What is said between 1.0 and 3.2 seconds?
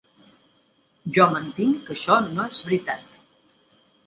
Jo mantinc que això no és veritat.